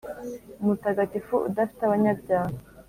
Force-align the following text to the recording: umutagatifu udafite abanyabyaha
umutagatifu 0.61 1.35
udafite 1.49 1.81
abanyabyaha 1.83 2.49